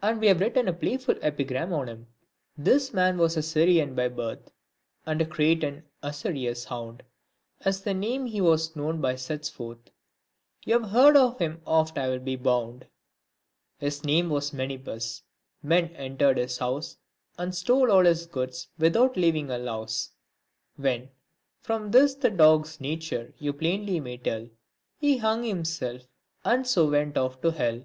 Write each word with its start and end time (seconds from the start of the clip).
And 0.00 0.18
we 0.18 0.28
have 0.28 0.40
written 0.40 0.66
a 0.66 0.72
playful 0.72 1.16
epigram 1.20 1.74
on 1.74 1.86
him:— 1.86 2.06
This 2.56 2.94
man 2.94 3.18
was 3.18 3.36
a 3.36 3.42
Syrian 3.42 3.94
by 3.94 4.08
birth, 4.08 4.46
p 4.46 4.52
And 5.04 5.20
a 5.20 5.26
Cretan 5.26 5.84
usurious 6.02 6.64
hound, 6.64 7.02
As 7.60 7.82
the 7.82 7.92
name 7.92 8.24
he 8.24 8.40
was 8.40 8.74
known 8.74 9.02
by 9.02 9.14
sets 9.16 9.50
forth; 9.50 9.90
You've 10.64 10.88
heard 10.88 11.18
of 11.18 11.38
him 11.38 11.60
oft 11.66 11.98
I'll 11.98 12.18
be 12.18 12.34
bound; 12.34 12.86
His 13.76 14.04
name 14.06 14.30
was 14.30 14.52
Menippus— 14.54 15.20
men 15.62 15.90
entered 15.96 16.38
his 16.38 16.56
house, 16.56 16.96
And 17.36 17.54
stole 17.54 17.92
all 17.92 18.06
his 18.06 18.24
goods 18.24 18.68
without 18.78 19.18
leaving 19.18 19.50
a 19.50 19.58
louse, 19.58 20.12
When 20.76 21.10
(from 21.60 21.90
this 21.90 22.14
the 22.14 22.30
dog's 22.30 22.80
nature 22.80 23.34
you 23.38 23.52
plainly 23.52 24.00
may 24.00 24.16
tell) 24.16 24.48
He 24.96 25.18
hung 25.18 25.44
himself 25.44 26.04
up, 26.04 26.08
and 26.42 26.66
so 26.66 26.88
went 26.88 27.18
off 27.18 27.42
to 27.42 27.50
hell. 27.50 27.82